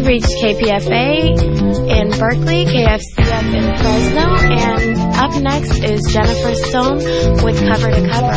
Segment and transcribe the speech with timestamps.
[0.00, 1.12] You reached KPFA
[1.90, 6.98] in Berkeley, KFCF in Fresno, and up next is Jennifer Stone
[7.44, 8.32] with Cover to Cover.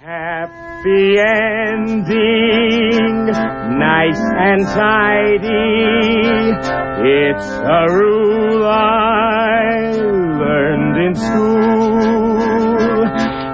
[0.00, 2.46] Happy ending,
[3.78, 5.76] nice and tidy.
[7.02, 9.92] It's a rule I
[10.40, 11.79] learned in school.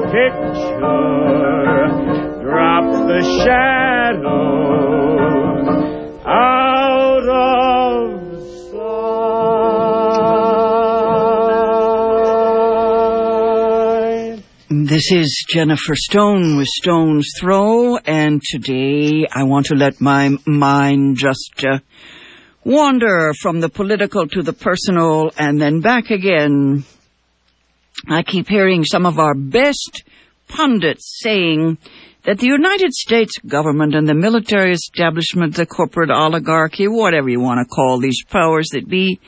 [0.00, 0.78] Picture.
[2.42, 4.68] Drop the shadows
[6.24, 8.08] out of
[14.28, 14.44] sight.
[14.70, 21.16] This is Jennifer Stone with Stone's Throw, and today I want to let my mind
[21.16, 21.80] just uh,
[22.64, 26.84] wander from the political to the personal and then back again.
[28.06, 30.04] I keep hearing some of our best
[30.46, 31.78] pundits saying
[32.24, 37.66] that the United States government and the military establishment, the corporate oligarchy, whatever you want
[37.66, 39.20] to call these powers that be,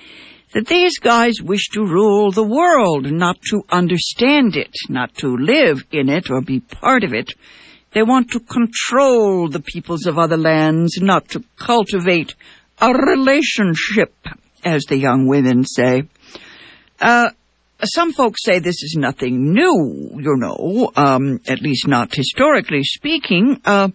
[0.53, 5.85] that these guys wish to rule the world, not to understand it, not to live
[5.93, 7.33] in it or be part of it.
[7.93, 12.35] They want to control the peoples of other lands, not to cultivate
[12.81, 14.15] a relationship,
[14.65, 16.03] as the young women say.
[17.01, 17.31] Uh,
[17.85, 23.61] some folks say this is nothing new, you know, um, at least not historically speaking.
[23.65, 23.89] Uh,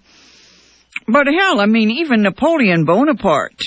[1.07, 3.61] but hell, I mean, even Napoleon Bonaparte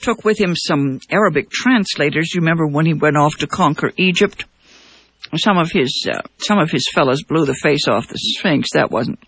[0.00, 2.32] took with him some Arabic translators.
[2.34, 4.44] You remember when he went off to conquer Egypt?
[5.36, 8.68] Some of his uh, some of his fellows blew the face off the Sphinx.
[8.72, 9.18] That wasn't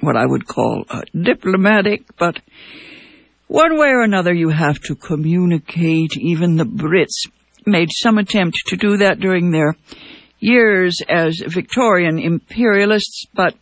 [0.00, 2.38] what I would call uh, diplomatic, but
[3.48, 6.16] one way or another, you have to communicate.
[6.16, 7.30] Even the Brits
[7.66, 9.76] made some attempt to do that during their
[10.40, 13.54] years as Victorian imperialists, but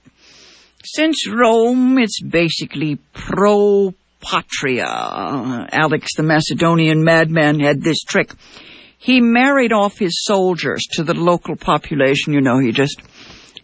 [0.82, 4.86] since Rome, it's basically pro patria.
[4.86, 8.32] Alex the Macedonian madman had this trick.
[8.98, 12.32] He married off his soldiers to the local population.
[12.32, 13.00] You know, he just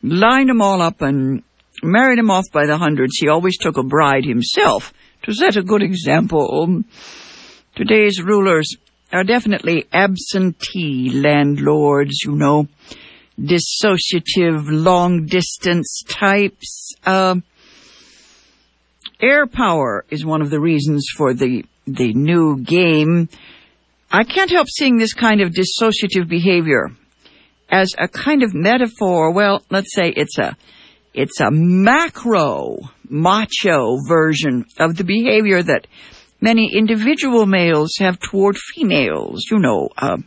[0.03, 1.43] lined them all up and
[1.83, 3.19] married them off by the hundreds.
[3.19, 4.93] He always took a bride himself
[5.25, 6.83] to set a good example.
[7.75, 8.77] Today's rulers
[9.12, 12.67] are definitely absentee landlords, you know,
[13.41, 16.94] dissociative, long distance types.
[17.05, 17.37] Uh,
[19.21, 23.28] air power is one of the reasons for the, the new game.
[24.11, 26.91] I can't help seeing this kind of dissociative behavior
[27.69, 29.33] as a kind of metaphor.
[29.33, 30.56] Well, let's say it's a,
[31.15, 32.78] it's a macro
[33.09, 35.87] macho version of the behavior that
[36.47, 39.45] many individual males have toward females.
[39.51, 40.19] You know, uh,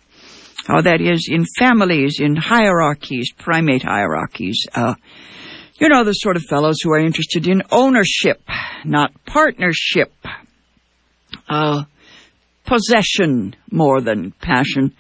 [0.68, 4.60] how that is in families, in hierarchies, primate hierarchies.
[4.74, 4.96] Uh,
[5.80, 8.42] you know, the sort of fellows who are interested in ownership,
[8.84, 10.12] not partnership.
[11.48, 11.84] Uh,
[12.66, 14.94] possession more than passion.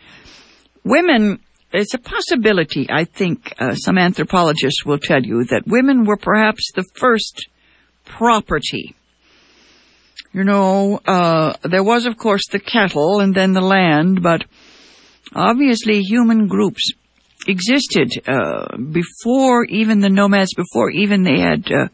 [0.83, 1.39] Women,
[1.71, 6.71] it's a possibility, I think, uh, some anthropologists will tell you, that women were perhaps
[6.73, 7.47] the first
[8.05, 8.95] property.
[10.31, 14.45] You know, uh, there was, of course, the cattle and then the land, but
[15.33, 16.91] obviously human groups
[17.47, 21.87] existed uh, before even the nomads, before even they had uh,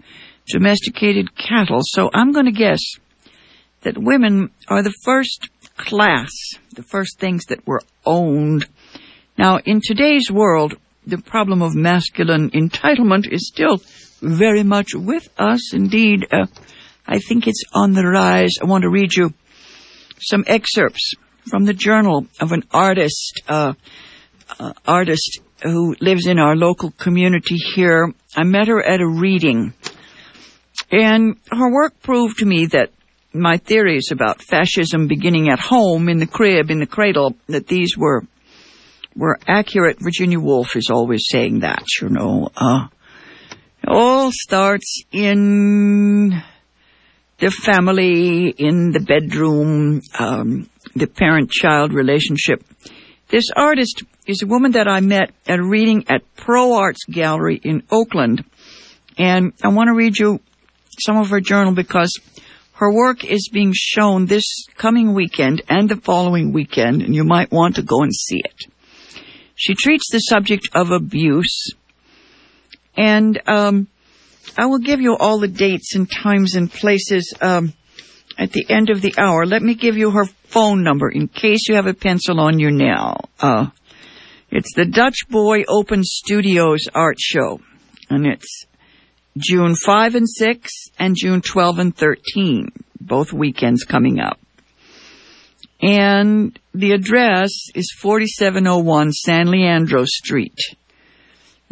[0.48, 1.80] domesticated cattle.
[1.84, 2.82] So I'm going to guess
[3.82, 6.32] that women are the first class,
[6.74, 8.66] the first things that were owned.
[9.38, 10.76] Now, in today's world,
[11.08, 13.80] the problem of masculine entitlement is still
[14.22, 15.74] very much with us.
[15.74, 16.48] Indeed, uh,
[17.08, 18.54] I think it's on the rise.
[18.62, 19.34] I want to read you
[20.20, 21.14] some excerpts
[21.50, 23.74] from the journal of an artist, uh,
[24.60, 28.14] uh, artist who lives in our local community here.
[28.36, 29.74] I met her at a reading,
[30.92, 32.92] and her work proved to me that
[33.34, 37.98] my theories about fascism beginning at home, in the crib, in the cradle, that these
[37.98, 38.24] were
[39.16, 39.98] were accurate.
[40.00, 42.50] Virginia Woolf is always saying that, you know.
[42.56, 42.88] Uh,
[43.82, 46.44] it all starts in
[47.40, 52.64] the family, in the bedroom, um, the parent-child relationship.
[53.30, 57.60] This artist is a woman that I met at a reading at Pro Arts Gallery
[57.64, 58.46] in Oakland.
[59.18, 60.40] And I want to read you
[61.00, 62.12] some of her journal because
[62.74, 67.52] her work is being shown this coming weekend and the following weekend, and you might
[67.52, 68.66] want to go and see it.
[69.56, 71.74] She treats the subject of abuse,
[72.98, 73.88] and um,
[74.58, 77.74] I will give you all the dates and times and places um,
[78.38, 79.46] at the end of the hour.
[79.46, 82.72] Let me give you her phone number in case you have a pencil on you
[82.72, 83.18] now.
[83.40, 83.68] Uh,
[84.52, 87.60] it's the Dutch Boy Open Studios Art Show,
[88.10, 88.66] and it's
[89.38, 92.72] June 5 and 6 and June 12 and 13,
[93.02, 94.40] both weekends coming up.
[95.82, 100.58] And the address is 4701 San Leandro Street,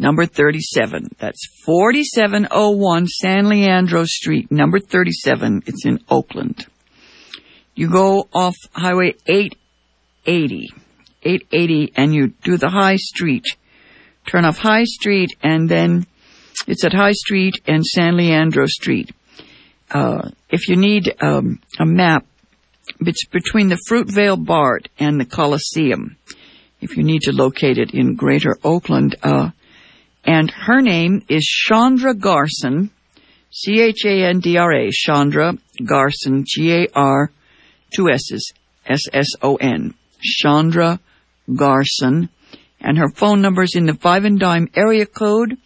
[0.04, 1.08] number 37.
[1.18, 5.62] That's 4701 San Leandro Street, number 37.
[5.64, 6.66] It's in Oakland.
[7.74, 10.68] You go off Highway 880,
[11.22, 13.46] 880, and you do the High Street.
[14.26, 16.06] Turn off High Street and then
[16.66, 19.10] it's at High Street and San Leandro Street.
[19.90, 22.26] Uh, if you need um, a map,
[23.00, 26.16] it's between the Fruitvale BART and the Coliseum.
[26.82, 29.50] If you need to locate it in Greater Oakland, uh,
[30.24, 32.90] and her name is Chandra Garsson,
[33.50, 37.30] C-H-A-N-D-R-A, Chandra Garsson, G-A-R,
[37.94, 38.52] two S's,
[38.86, 40.98] S-S-O-N, Chandra
[41.48, 42.28] Garsson,
[42.80, 45.56] and her phone number is in the five and dime area code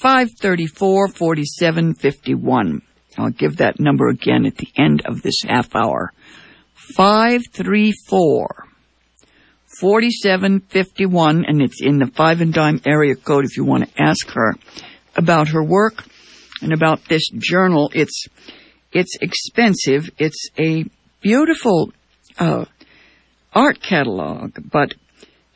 [0.00, 2.82] 534 4751.
[3.18, 6.12] I'll give that number again at the end of this half hour.
[6.96, 8.66] 534
[9.82, 14.30] 4751, and it's in the five and dime area code if you want to ask
[14.30, 14.54] her
[15.16, 16.04] about her work
[16.60, 17.90] and about this journal.
[17.92, 18.26] It's,
[18.92, 20.08] it's expensive.
[20.18, 20.84] It's a
[21.20, 21.92] beautiful,
[22.38, 22.66] uh,
[23.52, 24.94] art catalog, but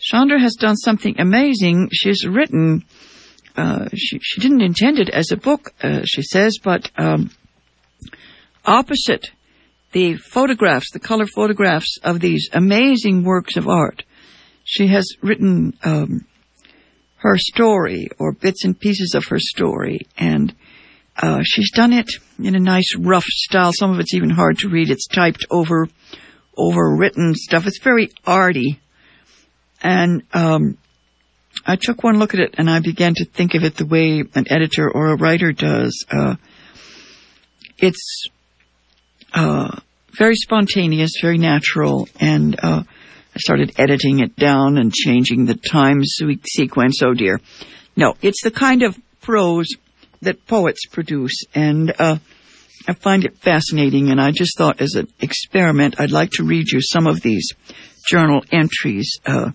[0.00, 1.90] Chandra has done something amazing.
[1.92, 2.84] She's written
[3.56, 7.30] uh, she, she didn't intend it as a book, uh, she says, but um,
[8.64, 9.30] opposite
[9.92, 14.02] the photographs, the color photographs of these amazing works of art,
[14.66, 16.26] she has written um,
[17.18, 20.52] her story or bits and pieces of her story, and
[21.16, 22.10] uh, she's done it
[22.42, 23.70] in a nice rough style.
[23.72, 24.90] Some of it's even hard to read.
[24.90, 25.88] It's typed over,
[26.58, 27.66] overwritten stuff.
[27.66, 28.80] It's very arty,
[29.82, 30.76] and um,
[31.64, 34.24] I took one look at it and I began to think of it the way
[34.34, 36.04] an editor or a writer does.
[36.10, 36.34] Uh,
[37.78, 38.28] it's
[39.32, 39.78] uh,
[40.18, 42.82] very spontaneous, very natural, and uh,
[43.36, 47.02] I started editing it down and changing the time sequence.
[47.02, 47.38] Oh dear.
[47.94, 49.66] No, it's the kind of prose
[50.22, 52.16] that poets produce, and uh,
[52.88, 54.10] I find it fascinating.
[54.10, 57.52] And I just thought, as an experiment, I'd like to read you some of these
[58.08, 59.18] journal entries.
[59.26, 59.50] Uh,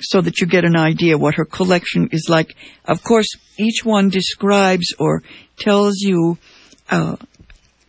[0.00, 2.56] so that you get an idea what her collection is like.
[2.86, 3.28] Of course,
[3.58, 5.22] each one describes or
[5.58, 6.38] tells you
[6.90, 7.16] uh,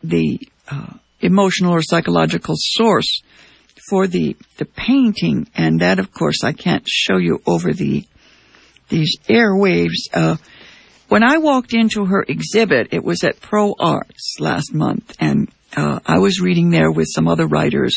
[0.03, 3.21] the uh, emotional or psychological source
[3.89, 8.05] for the the painting, and that, of course, I can't show you over the
[8.89, 10.09] these airwaves.
[10.13, 10.37] Uh,
[11.07, 15.99] when I walked into her exhibit, it was at Pro Arts last month, and uh,
[16.05, 17.95] I was reading there with some other writers.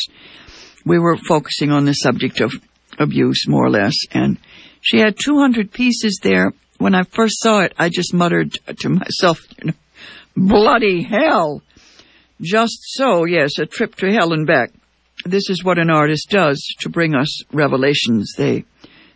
[0.85, 2.51] We were focusing on the subject of
[2.99, 3.95] abuse, more or less.
[4.11, 4.37] And
[4.81, 6.53] she had 200 pieces there.
[6.77, 9.73] When I first saw it, I just muttered to myself, you know,
[10.35, 11.61] bloody hell.
[12.41, 14.71] Just so, yes, a trip to hell and back.
[15.25, 18.33] This is what an artist does to bring us revelations.
[18.37, 18.65] They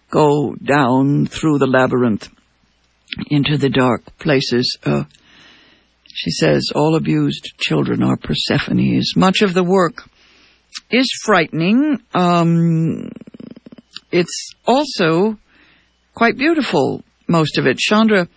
[0.10, 2.30] go down through the labyrinth
[3.28, 4.78] into the dark places.
[4.84, 5.06] Uh,
[6.14, 9.14] she says all abused children are Persephones.
[9.16, 10.08] Much of the work
[10.92, 12.00] is frightening.
[12.14, 13.10] Um,
[14.12, 15.38] it's also
[16.14, 17.78] quite beautiful, most of it.
[17.78, 18.28] Chandra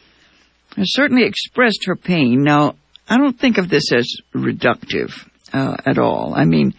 [0.76, 2.42] has certainly expressed her pain.
[2.42, 2.76] Now,
[3.08, 5.12] I don't think of this as reductive
[5.52, 6.35] uh, at all.
[6.35, 6.75] I mean,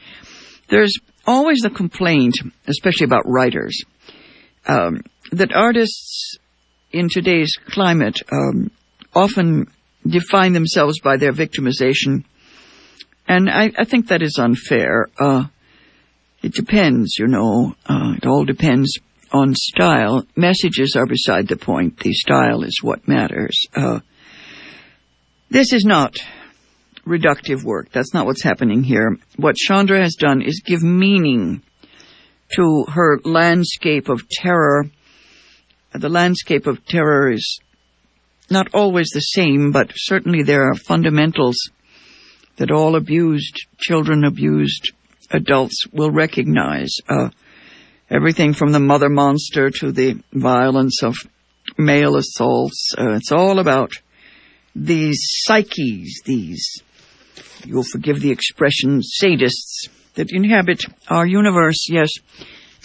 [0.69, 0.93] there's
[1.25, 2.35] always the complaint,
[2.67, 3.83] especially about writers,
[4.65, 6.37] um, that artists
[6.91, 8.71] in today's climate um,
[9.13, 9.67] often
[10.05, 12.23] define themselves by their victimization,
[13.27, 15.07] and I, I think that is unfair.
[15.19, 15.45] Uh,
[16.41, 17.75] it depends, you know.
[17.85, 18.99] Uh, it all depends
[19.31, 20.25] on style.
[20.35, 21.99] Messages are beside the point.
[21.99, 23.59] The style is what matters.
[23.75, 23.99] Uh,
[25.49, 26.15] this is not
[27.07, 27.91] reductive work.
[27.91, 29.17] That's not what's happening here.
[29.37, 31.63] What Chandra has done is give meaning
[32.55, 34.85] to her landscape of terror.
[35.93, 37.59] The landscape of terror is
[38.49, 41.57] not always the same, but certainly there are fundamentals
[42.57, 44.91] that all abused children, abused
[45.31, 46.91] adults will recognize.
[47.07, 47.29] Uh,
[48.09, 51.15] everything from the mother monster to the violence of
[51.77, 52.93] male assaults.
[52.97, 53.91] Uh, it's all about
[54.75, 56.81] these psyches, these,
[57.65, 61.87] you'll forgive the expression, sadists that inhabit our universe.
[61.89, 62.09] Yes,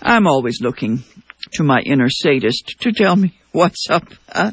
[0.02, 1.04] I'm always looking
[1.52, 4.04] to my inner sadist to tell me what's up.
[4.28, 4.52] Uh,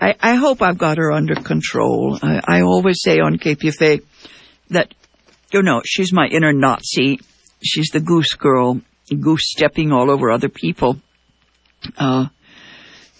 [0.00, 2.18] I, I hope I've got her under control.
[2.22, 4.02] I, I always say on KPFA
[4.70, 4.94] that,
[5.52, 7.20] you know, she's my inner Nazi.
[7.62, 8.80] She's the goose girl,
[9.20, 10.98] goose stepping all over other people.
[11.96, 12.26] Uh,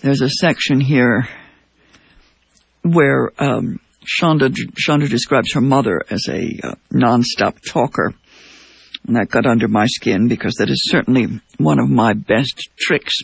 [0.00, 1.28] there's a section here
[2.82, 8.14] where um, Chandra, Chandra describes her mother as a uh, non-stop talker.
[9.06, 13.14] And that got under my skin because that is certainly one of my best tricks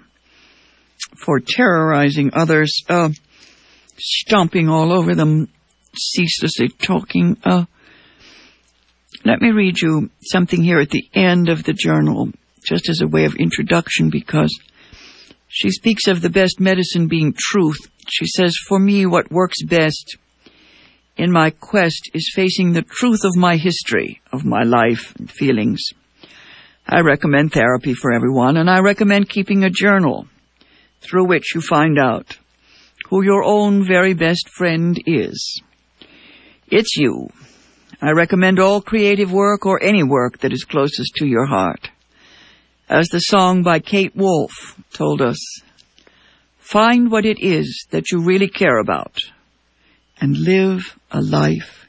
[1.25, 3.11] for terrorizing others, uh,
[3.97, 5.49] stomping all over them,
[5.97, 7.37] ceaselessly talking.
[7.45, 7.65] Uh,
[9.25, 12.31] let me read you something here at the end of the journal,
[12.65, 14.57] just as a way of introduction, because
[15.49, 17.79] she speaks of the best medicine being truth.
[18.09, 20.17] She says, For me, what works best
[21.19, 25.81] in my quest is facing the truth of my history, of my life and feelings.
[26.87, 30.29] I recommend therapy for everyone, and I recommend keeping a journal
[31.01, 32.39] through which you find out
[33.09, 35.61] who your own very best friend is.
[36.69, 37.29] It's you.
[38.01, 41.91] I recommend all creative work or any work that is closest to your heart.
[42.89, 45.39] As the song by Kate Wolf told us,
[46.59, 49.17] find what it is that you really care about
[50.21, 51.87] and live a life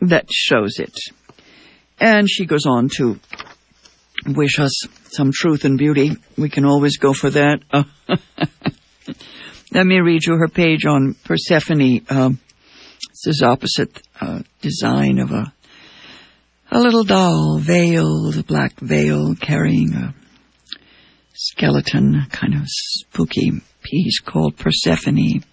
[0.00, 0.94] that shows it.
[2.00, 3.18] And she goes on to
[4.26, 4.72] wish us
[5.10, 6.12] some truth and beauty.
[6.36, 7.60] We can always go for that.
[7.70, 7.84] Uh,
[9.72, 12.04] let me read you her page on Persephone.
[12.08, 12.30] Uh,
[13.10, 15.52] this is opposite uh, design of a
[16.74, 20.14] a little doll, veiled, a black veil, carrying a
[21.34, 23.52] skeleton, kind of spooky
[23.82, 25.44] piece called Persephone.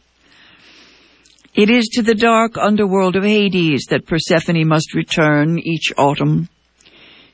[1.60, 6.48] It is to the dark underworld of Hades that Persephone must return each autumn.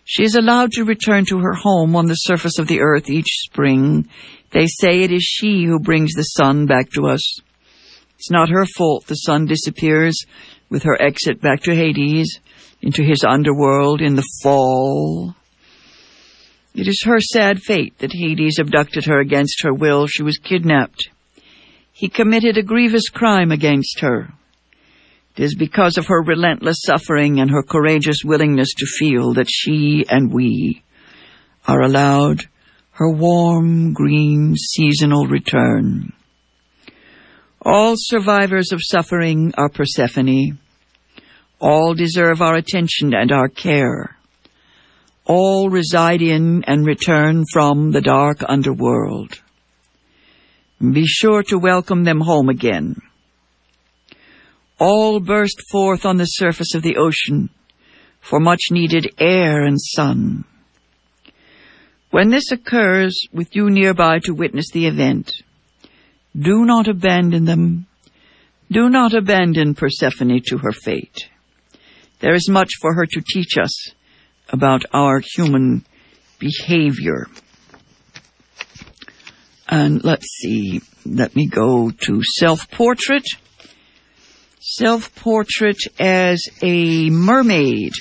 [0.03, 3.29] She is allowed to return to her home on the surface of the earth each
[3.43, 4.09] spring.
[4.49, 7.39] They say it is she who brings the sun back to us.
[8.17, 10.17] It's not her fault the sun disappears
[10.71, 12.39] with her exit back to Hades
[12.81, 15.35] into his underworld in the fall.
[16.73, 20.07] It is her sad fate that Hades abducted her against her will.
[20.07, 21.11] She was kidnapped.
[21.97, 24.33] He committed a grievous crime against her.
[25.37, 30.03] It is because of her relentless suffering and her courageous willingness to feel that she
[30.09, 30.83] and we
[31.65, 32.41] are allowed
[32.91, 36.11] her warm, green, seasonal return.
[37.61, 40.59] All survivors of suffering are Persephone.
[41.61, 44.17] All deserve our attention and our care.
[45.23, 49.39] All reside in and return from the dark underworld.
[50.79, 52.95] Be sure to welcome them home again.
[54.77, 57.49] All burst forth on the surface of the ocean
[58.19, 60.43] for much needed air and sun.
[62.11, 65.31] When this occurs with you nearby to witness the event,
[66.37, 67.87] do not abandon them.
[68.71, 71.29] Do not abandon Persephone to her fate.
[72.19, 73.91] There is much for her to teach us
[74.49, 75.85] about our human
[76.39, 77.27] behavior.
[79.67, 83.25] And let's see, let me go to self-portrait.
[84.59, 87.93] Self-portrait as a mermaid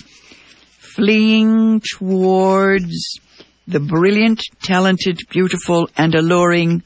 [0.94, 3.18] fleeing towards
[3.66, 6.82] the brilliant, talented, beautiful, and alluring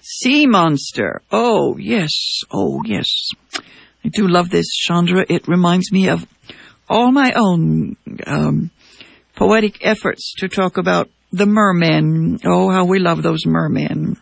[0.00, 1.22] sea monster.
[1.30, 2.10] Oh, yes.
[2.50, 3.06] Oh, yes.
[4.04, 5.26] I do love this, Chandra.
[5.28, 6.26] It reminds me of
[6.88, 7.96] all my own
[8.26, 8.70] um,
[9.34, 12.40] poetic efforts to talk about the mermen.
[12.44, 14.16] Oh, how we love those mermen.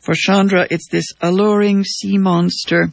[0.00, 2.92] For Chandra, it's this alluring sea monster.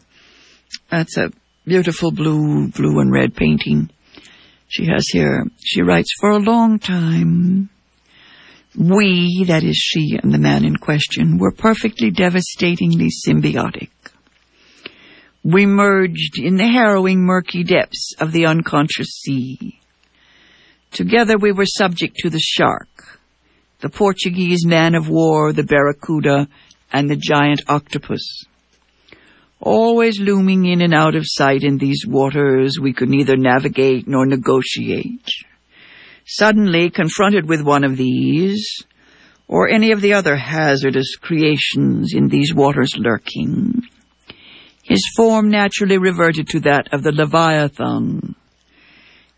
[0.89, 1.32] That's a
[1.65, 3.89] beautiful blue, blue and red painting
[4.67, 5.46] she has here.
[5.63, 7.70] She writes, for a long time,
[8.77, 13.89] we, that is she and the man in question, were perfectly devastatingly symbiotic.
[15.44, 19.79] We merged in the harrowing murky depths of the unconscious sea.
[20.91, 23.16] Together we were subject to the shark,
[23.79, 26.48] the Portuguese man of war, the barracuda,
[26.91, 28.46] and the giant octopus.
[29.60, 34.25] Always looming in and out of sight in these waters we could neither navigate nor
[34.25, 35.27] negotiate.
[36.25, 38.84] Suddenly confronted with one of these,
[39.48, 43.81] or any of the other hazardous creations in these waters lurking,
[44.84, 48.36] his form naturally reverted to that of the Leviathan,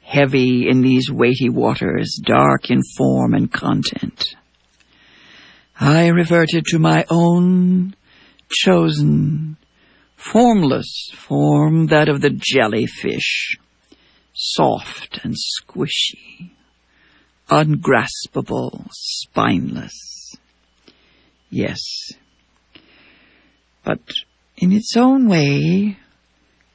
[0.10, 4.24] heavy in these weighty waters, dark in form and content.
[5.80, 7.96] I reverted to my own
[8.50, 9.58] chosen,
[10.18, 13.58] Formless form that of the jellyfish,
[14.34, 16.50] soft and squishy,
[17.50, 20.36] ungraspable, spineless.
[21.50, 21.80] Yes.
[23.86, 24.02] But
[24.58, 25.98] in its own way,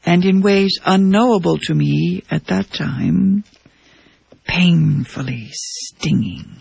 [0.05, 3.45] and in ways unknowable to me at that time,
[4.45, 6.57] painfully stinging.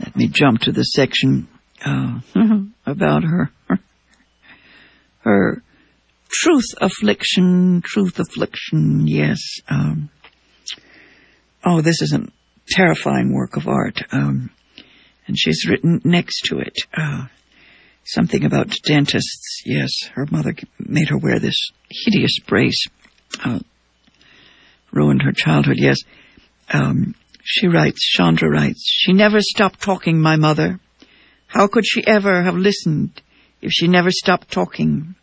[0.00, 1.48] Let me jump to the section
[1.84, 2.20] uh,
[2.86, 3.50] about her.
[5.20, 5.62] Her
[6.30, 9.38] truth affliction, truth affliction, yes.
[9.68, 10.08] Um,
[11.66, 12.26] oh, this is a
[12.70, 14.00] terrifying work of art.
[14.12, 14.50] Um,
[15.26, 17.26] and she's written next to it uh,
[18.08, 19.62] something about dentists.
[19.64, 22.86] Yes, her mother made her wear this hideous brace.
[23.44, 23.60] Uh,
[24.92, 25.98] ruined her childhood, yes.
[26.72, 30.80] Um, she writes, Chandra writes, she never stopped talking, my mother.
[31.46, 33.22] How could she ever have listened
[33.62, 35.14] if she never stopped talking?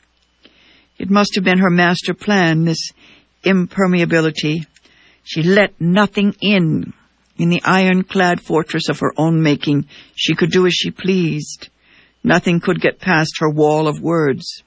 [0.98, 2.92] It must have been her master plan, this
[3.44, 4.65] impermeability.
[5.24, 6.94] She let nothing in.
[7.38, 11.70] In the ironclad fortress of her own making, she could do as she pleased.
[12.25, 14.63] Nothing could get past her wall of words.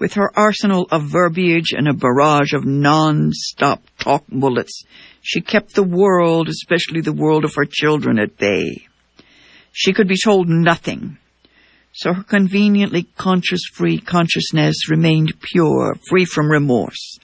[0.00, 4.82] With her arsenal of verbiage and a barrage of non-stop talk bullets,
[5.20, 8.88] she kept the world, especially the world of her children, at bay.
[9.70, 11.18] She could be told nothing.
[11.92, 17.20] So her conveniently conscious-free consciousness remained pure, free from remorse,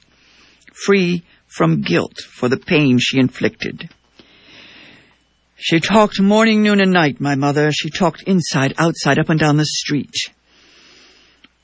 [0.87, 3.91] free from guilt for the pain she inflicted.
[5.61, 7.73] She talked morning, noon, and night, my mother.
[7.73, 10.15] She talked inside, outside, up and down the street.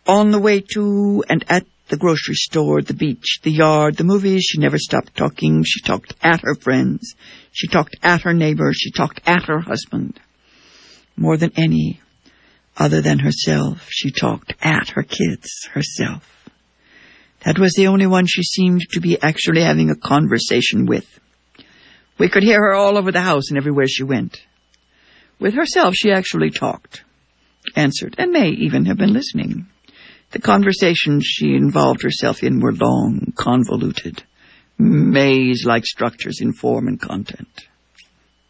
[0.05, 4.43] On the way to and at the grocery store, the beach, the yard, the movies.
[4.43, 5.63] She never stopped talking.
[5.65, 7.15] She talked at her friends.
[7.53, 8.79] She talked at her neighbors.
[8.81, 10.19] She talked at her husband.
[11.17, 12.01] More than any
[12.77, 16.51] other than herself, she talked at her kids herself.
[17.45, 21.21] That was the only one she seemed to be actually having a conversation with.
[22.19, 24.39] We could hear her all over the house and everywhere she went.
[25.41, 27.03] With herself, she actually talked,
[27.75, 29.67] answered, and may even have been listening.
[30.31, 34.23] The conversations she involved herself in were long, convoluted,
[34.79, 37.69] maze-like structures in form and content.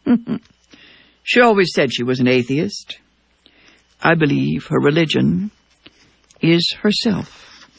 [1.23, 2.99] she always said she was an atheist.
[4.01, 5.51] I believe her religion
[6.41, 7.69] is herself.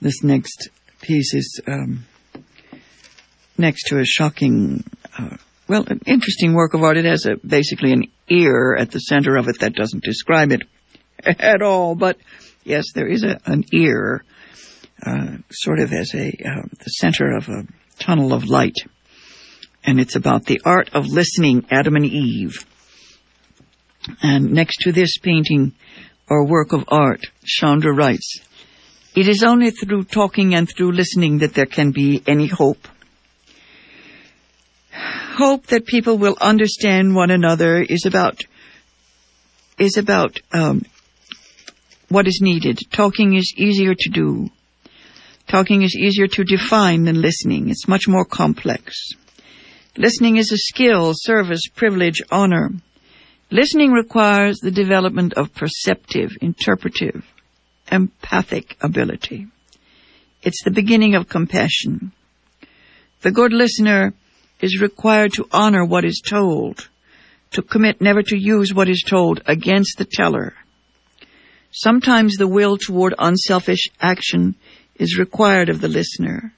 [0.00, 0.68] This next
[1.00, 2.04] piece is um,
[3.58, 4.84] next to a shocking,
[5.18, 5.36] uh,
[5.68, 6.96] well, an interesting work of art.
[6.96, 10.62] It has a, basically an ear at the center of it that doesn't describe it
[11.24, 11.94] at all.
[11.94, 12.18] But
[12.64, 14.24] yes, there is a, an ear,
[15.04, 17.66] uh, sort of as a uh, the center of a
[17.98, 18.76] tunnel of light,
[19.84, 22.66] and it's about the art of listening, Adam and Eve.
[24.22, 25.72] And next to this painting
[26.28, 28.40] or work of art, Chandra writes,
[29.14, 32.88] "It is only through talking and through listening that there can be any hope."
[35.36, 38.44] Hope that people will understand one another is about
[39.78, 40.82] is about um,
[42.08, 42.78] what is needed.
[42.92, 44.50] Talking is easier to do.
[45.48, 47.68] Talking is easier to define than listening.
[47.68, 48.94] It's much more complex.
[49.96, 52.70] Listening is a skill, service, privilege, honor.
[53.50, 57.24] Listening requires the development of perceptive, interpretive,
[57.90, 59.48] empathic ability.
[60.42, 62.12] It's the beginning of compassion.
[63.22, 64.12] The good listener
[64.60, 66.88] is required to honor what is told,
[67.52, 70.54] to commit never to use what is told against the teller,
[71.76, 74.54] Sometimes the will toward unselfish action
[74.94, 76.52] is required of the listener.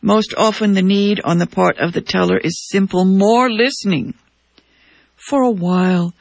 [0.00, 4.14] Most often the need on the part of the teller is simple more listening.
[5.16, 6.14] For a while,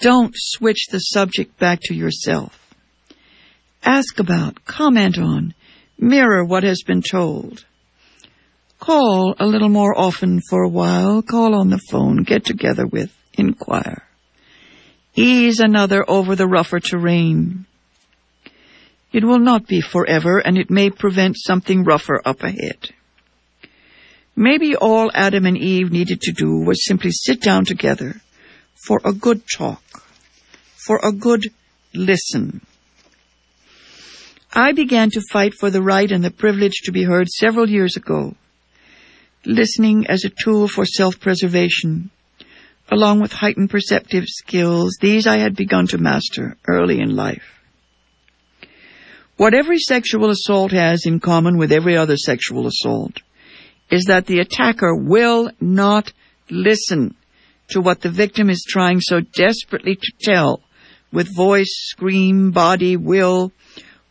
[0.00, 2.74] don't switch the subject back to yourself.
[3.84, 5.54] Ask about, comment on,
[5.96, 7.64] mirror what has been told.
[8.78, 13.10] Call a little more often for a while, call on the phone, get together with,
[13.34, 14.06] inquire
[15.16, 17.66] ease another over the rougher terrain.
[19.12, 22.90] It will not be forever, and it may prevent something rougher up ahead.
[24.36, 28.20] Maybe all Adam and Eve needed to do was simply sit down together
[28.74, 29.82] for a good talk,
[30.74, 31.46] for a good
[31.94, 32.60] listen.
[34.52, 37.96] I began to fight for the right and the privilege to be heard several years
[37.96, 38.34] ago.
[39.46, 42.10] Listening as a tool for self-preservation
[42.90, 47.60] along with heightened perceptive skills, these I had begun to master early in life.
[49.36, 53.20] What every sexual assault has in common with every other sexual assault
[53.90, 56.12] is that the attacker will not
[56.50, 57.14] listen,
[57.68, 60.60] to what the victim is trying so desperately to tell
[61.12, 63.52] with voice, scream, body, will,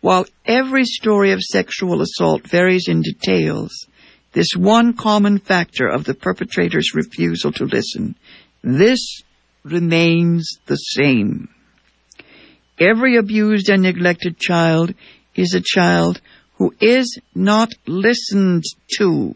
[0.01, 3.87] while every story of sexual assault varies in details,
[4.35, 8.15] this one common factor of the perpetrator's refusal to listen,
[8.61, 9.23] this
[9.63, 11.47] remains the same.
[12.77, 14.93] Every abused and neglected child
[15.35, 16.19] is a child
[16.57, 18.65] who is not listened
[18.97, 19.35] to.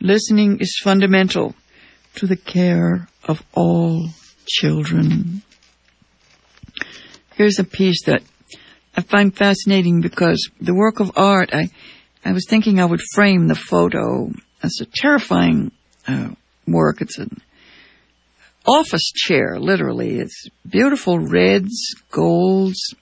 [0.00, 1.54] Listening is fundamental
[2.14, 4.08] to the care of all
[4.46, 5.42] children.
[7.34, 8.22] Here's a piece that
[8.96, 11.68] I find fascinating because the work of art, I,
[12.28, 14.30] I was thinking I would frame the photo.
[14.62, 15.72] as a terrifying
[16.06, 16.28] uh,
[16.66, 17.00] work.
[17.00, 17.40] It's an
[18.66, 20.18] office chair, literally.
[20.18, 22.94] It's beautiful reds, golds.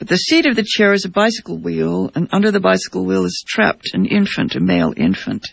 [0.00, 3.24] But the seat of the chair is a bicycle wheel, and under the bicycle wheel
[3.24, 5.46] is trapped an infant, a male infant.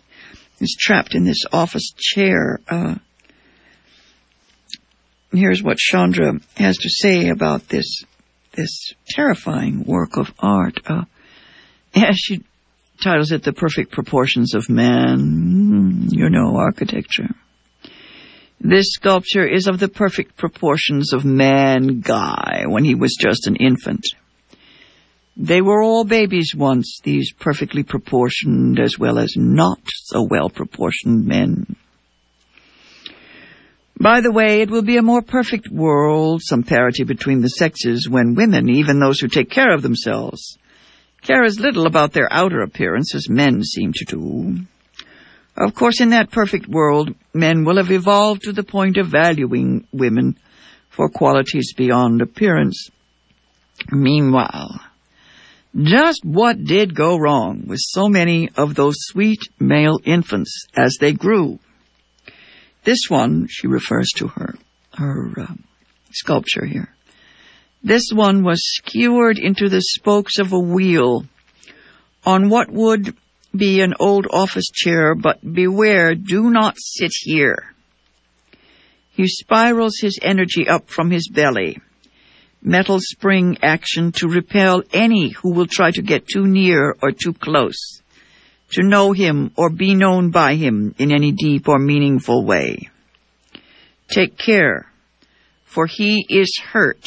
[0.58, 2.62] He's trapped in this office chair.
[2.68, 2.96] Uh,
[5.32, 8.02] here's what Chandra has to say about this
[8.54, 10.80] this terrifying work of art.
[10.88, 11.04] Uh,
[11.96, 12.42] as she
[13.02, 17.30] titles it, "The Perfect Proportions of Man." Mm, you know, architecture.
[18.60, 23.56] This sculpture is of the perfect proportions of man Guy when he was just an
[23.56, 24.04] infant.
[25.36, 31.28] They were all babies once, these perfectly proportioned as well as not so well proportioned
[31.28, 31.76] men.
[34.00, 38.10] By the way, it will be a more perfect world, some parity between the sexes,
[38.10, 40.58] when women, even those who take care of themselves,
[41.28, 44.58] care as little about their outer appearance as men seem to do.
[45.58, 49.86] Of course, in that perfect world, men will have evolved to the point of valuing
[49.92, 50.38] women
[50.90, 52.90] for qualities beyond appearance.
[53.92, 54.80] Meanwhile,
[55.76, 61.12] just what did go wrong with so many of those sweet male infants as they
[61.12, 61.60] grew?
[62.84, 64.56] This one, she refers to her,
[64.94, 65.54] her uh,
[66.12, 66.90] sculpture here.
[67.88, 71.24] This one was skewered into the spokes of a wheel
[72.26, 73.16] on what would
[73.56, 77.74] be an old office chair, but beware, do not sit here.
[79.12, 81.80] He spirals his energy up from his belly.
[82.62, 87.32] Metal spring action to repel any who will try to get too near or too
[87.32, 88.02] close,
[88.72, 92.90] to know him or be known by him in any deep or meaningful way.
[94.10, 94.92] Take care,
[95.64, 97.06] for he is hurt.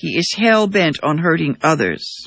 [0.00, 2.26] He is hell bent on hurting others.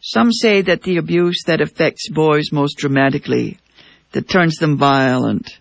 [0.00, 3.58] Some say that the abuse that affects boys most dramatically,
[4.12, 5.58] that turns them violent,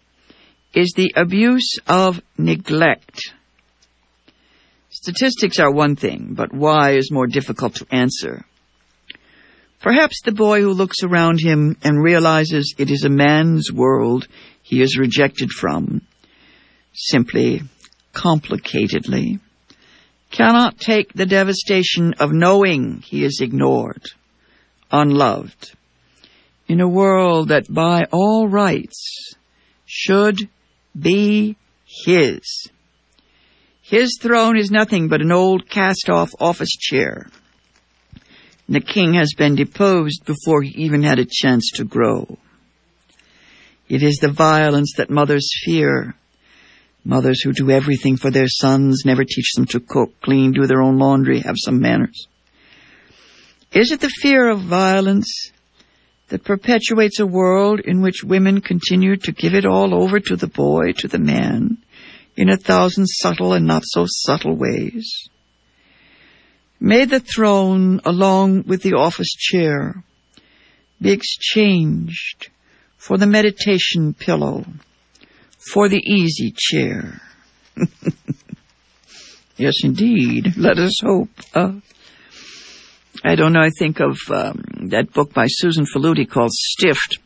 [0.75, 3.33] is the abuse of neglect.
[4.91, 8.45] Statistics are one thing, but why is more difficult to answer.
[9.81, 14.27] Perhaps the boy who looks around him and realizes it is a man's world
[14.61, 16.01] he is rejected from,
[16.93, 17.63] simply,
[18.13, 19.39] complicatedly,
[20.31, 24.03] cannot take the devastation of knowing he is ignored
[24.91, 25.73] unloved,
[26.67, 29.35] in a world that by all rights
[29.85, 30.37] should
[30.97, 31.55] be
[32.05, 32.69] his.
[33.81, 37.27] His throne is nothing but an old cast-off office chair.
[38.69, 42.37] The king has been deposed before he even had a chance to grow.
[43.89, 46.15] It is the violence that mothers fear.
[47.03, 50.81] Mothers who do everything for their sons, never teach them to cook, clean, do their
[50.81, 52.27] own laundry, have some manners.
[53.71, 55.51] Is it the fear of violence
[56.27, 60.47] that perpetuates a world in which women continue to give it all over to the
[60.47, 61.77] boy, to the man,
[62.37, 65.29] in a thousand subtle and not so subtle ways?
[66.79, 70.03] May the throne, along with the office chair,
[71.01, 72.49] be exchanged
[72.97, 74.65] for the meditation pillow,
[75.69, 77.21] for the easy chair.
[79.57, 80.57] yes, indeed.
[80.57, 81.29] Let us hope.
[81.53, 81.73] Uh,
[83.23, 87.19] I don't know, I think of um, that book by Susan Faludi called Stiffed.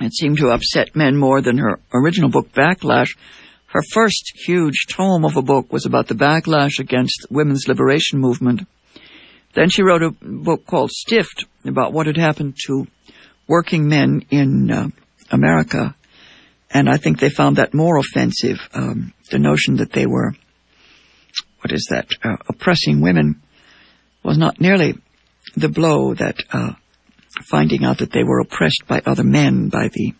[0.00, 3.16] It seemed to upset men more than her original book, Backlash.
[3.66, 8.66] Her first huge tome of a book was about the backlash against women's liberation movement.
[9.54, 12.86] Then she wrote a book called Stiffed about what had happened to
[13.48, 14.88] working men in uh,
[15.30, 15.95] America.
[16.76, 20.34] And I think they found that more offensive, um, the notion that they were,
[21.62, 23.40] what is that, uh, oppressing women
[24.22, 24.92] was not nearly
[25.56, 26.74] the blow that uh,
[27.50, 30.12] finding out that they were oppressed by other men, by the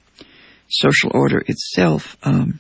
[0.71, 2.17] social order itself.
[2.23, 2.59] Um,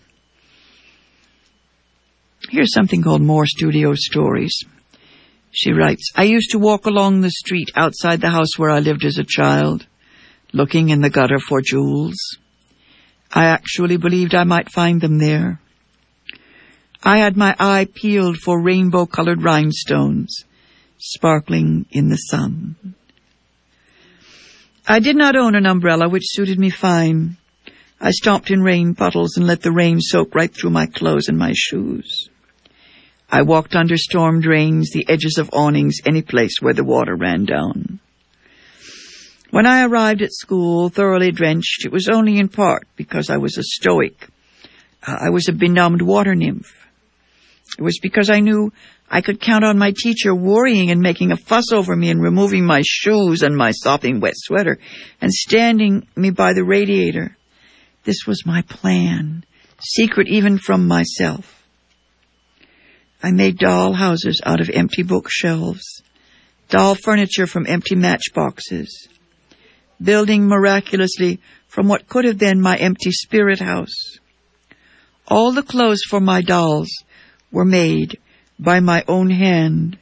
[2.50, 4.58] here's something called More Studio Stories.
[5.52, 9.06] She writes, I used to walk along the street outside the house where I lived
[9.06, 9.86] as a child,
[10.52, 12.18] looking in the gutter for jewels.
[13.36, 15.60] I actually believed I might find them there.
[17.02, 20.46] I had my eye peeled for rainbow colored rhinestones
[20.96, 22.94] sparkling in the sun.
[24.88, 27.36] I did not own an umbrella which suited me fine.
[28.00, 31.36] I stomped in rain puddles and let the rain soak right through my clothes and
[31.36, 32.30] my shoes.
[33.30, 37.44] I walked under storm drains, the edges of awnings, any place where the water ran
[37.44, 37.95] down.
[39.50, 43.56] When I arrived at school, thoroughly drenched, it was only in part because I was
[43.56, 44.28] a stoic.
[45.06, 46.66] Uh, I was a benumbed water nymph.
[47.78, 48.72] It was because I knew
[49.08, 52.64] I could count on my teacher worrying and making a fuss over me and removing
[52.64, 54.78] my shoes and my sopping wet sweater
[55.20, 57.36] and standing me by the radiator.
[58.04, 59.44] This was my plan,
[59.80, 61.64] secret even from myself.
[63.22, 66.02] I made doll houses out of empty bookshelves,
[66.68, 69.08] doll furniture from empty matchboxes,
[70.02, 74.18] building miraculously from what could have been my empty spirit house.
[75.28, 76.88] All the clothes for my dolls
[77.50, 78.18] were made
[78.58, 79.98] by my own hand.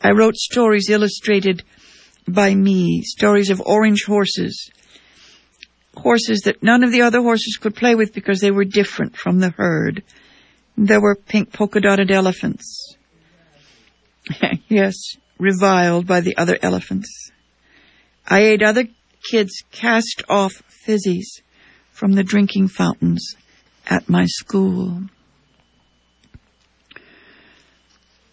[0.00, 1.62] I wrote stories illustrated
[2.26, 4.70] by me, stories of orange horses,
[5.96, 9.40] horses that none of the other horses could play with because they were different from
[9.40, 10.02] the herd.
[10.76, 12.96] There were pink polka dotted elephants.
[14.68, 14.94] yes,
[15.38, 17.30] reviled by the other elephants.
[18.26, 18.84] I ate other
[19.30, 21.42] kids' cast off fizzies
[21.90, 23.36] from the drinking fountains
[23.86, 25.02] at my school.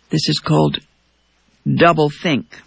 [0.10, 0.80] This is called
[1.65, 2.62] double think.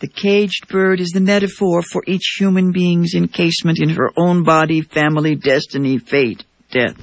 [0.00, 4.80] The caged bird is the metaphor for each human being's encasement in her own body,
[4.80, 6.96] family, destiny, fate, death.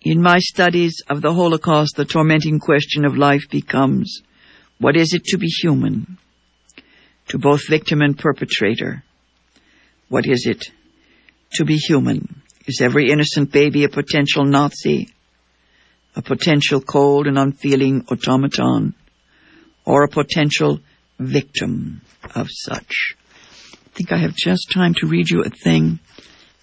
[0.00, 4.22] In my studies of the Holocaust, the tormenting question of life becomes,
[4.78, 6.16] what is it to be human?
[7.28, 9.02] To both victim and perpetrator.
[10.08, 10.64] What is it
[11.54, 12.42] to be human?
[12.66, 15.12] Is every innocent baby a potential Nazi?
[16.14, 18.94] a potential cold and unfeeling automaton,
[19.84, 20.80] or a potential
[21.18, 22.02] victim
[22.34, 23.14] of such.
[23.72, 25.98] I think I have just time to read you a thing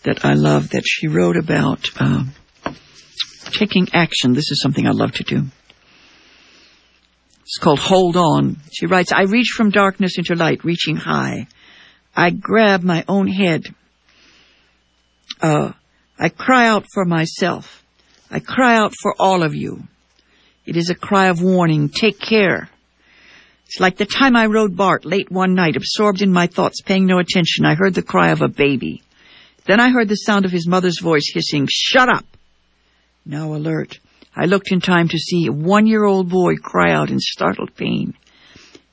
[0.04, 2.24] that I love that she wrote about uh,
[3.52, 4.34] taking action.
[4.34, 5.44] This is something I love to do.
[7.50, 8.58] It's called Hold On.
[8.72, 11.48] She writes, I reach from darkness into light, reaching high.
[12.16, 13.64] I grab my own head.
[15.42, 15.72] Uh,
[16.20, 17.84] I cry out for myself.
[18.30, 19.82] I cry out for all of you.
[20.68, 21.90] It is a cry of warning.
[21.90, 22.70] Take care.
[23.66, 27.08] It's like the time I rode Bart late one night, absorbed in my thoughts, paying
[27.08, 27.66] no attention.
[27.66, 29.02] I heard the cry of a baby.
[29.66, 32.26] Then I heard the sound of his mother's voice hissing, Shut up!
[33.26, 33.98] Now alert,
[34.36, 38.14] I looked in time to see a one-year-old boy cry out in startled pain.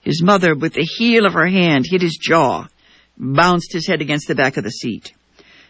[0.00, 2.66] His mother, with the heel of her hand, hit his jaw,
[3.16, 5.12] bounced his head against the back of the seat.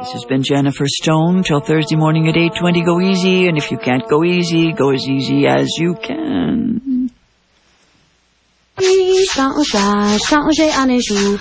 [0.03, 3.79] This has been Jennifer Stone till Thursday morning at 8:20 go easy and if you
[3.79, 6.82] can't go easy go as easy as you can
[9.85, 11.39] à changer à jours.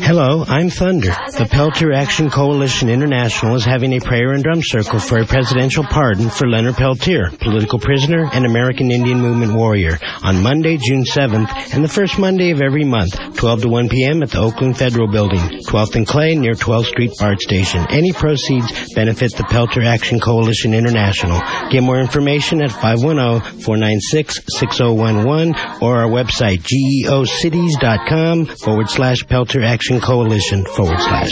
[0.00, 1.10] Hello, I'm Thunder.
[1.36, 5.82] The Peltier Action Coalition International is having a prayer and drum circle for a presidential
[5.82, 11.74] pardon for Leonard Peltier, political prisoner and American Indian Movement warrior, on Monday, June 7th
[11.74, 14.22] and the first Monday of every month, 12 to 1 p.m.
[14.22, 17.84] at the Oakland Federal Building, 12th and Clay near 12th Street BART Station.
[17.90, 21.40] Any proceeds benefit the Peltier Action Coalition International.
[21.70, 30.00] Get more information at 510 496 6011 or our website geocities.com forward slash Peltier Action
[30.00, 31.30] Coalition forward slash.